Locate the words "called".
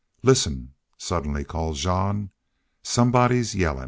1.43-1.75